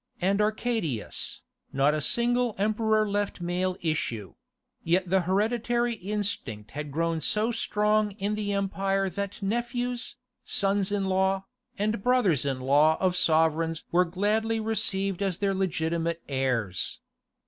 and 0.19 0.41
Arcadius, 0.41 1.43
not 1.71 1.93
a 1.93 2.01
single 2.01 2.55
emperor 2.57 3.07
left 3.07 3.39
male 3.39 3.77
issue; 3.83 4.33
yet 4.83 5.07
the 5.07 5.21
hereditary 5.21 5.93
instinct 5.93 6.71
had 6.71 6.89
grown 6.91 7.21
so 7.21 7.51
strong 7.51 8.13
in 8.13 8.33
the 8.33 8.51
empire 8.51 9.11
that 9.11 9.43
nephews, 9.43 10.15
sons 10.43 10.91
in 10.91 11.05
law, 11.05 11.45
and 11.77 12.01
brothers 12.01 12.47
in 12.47 12.61
law 12.61 12.97
of 12.99 13.15
sovereigns 13.15 13.83
were 13.91 14.03
gladly 14.03 14.59
received 14.59 15.21
as 15.21 15.37
their 15.37 15.53
legitimate 15.53 16.23
heirs. 16.27 16.99